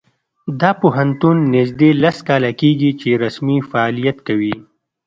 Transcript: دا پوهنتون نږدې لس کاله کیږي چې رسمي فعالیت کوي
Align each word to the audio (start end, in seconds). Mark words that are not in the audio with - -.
دا 0.61 0.71
پوهنتون 0.81 1.37
نږدې 1.55 1.89
لس 2.03 2.17
کاله 2.27 2.51
کیږي 2.61 2.91
چې 3.01 3.09
رسمي 3.23 3.57
فعالیت 3.69 4.17
کوي 4.27 4.53